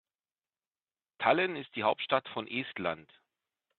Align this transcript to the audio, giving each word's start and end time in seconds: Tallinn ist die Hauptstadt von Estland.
Tallinn 1.19 1.55
ist 1.55 1.75
die 1.75 1.83
Hauptstadt 1.83 2.27
von 2.29 2.47
Estland. 2.47 3.07